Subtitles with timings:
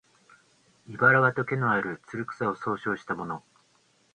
[0.89, 3.43] 「茨」はとげのある、つる草を総称したもの